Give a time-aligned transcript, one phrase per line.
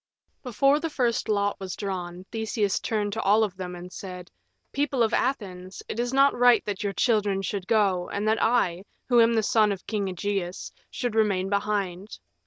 [0.41, 4.31] Before the first lot was drawn Theseus turned to all of them and said,
[4.71, 8.81] "People of Athens, it is not right that your children should go and that I,
[9.09, 12.17] who am the son of King Ægeus, should remain behind.